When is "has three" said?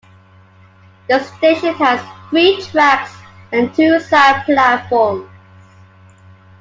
1.75-2.59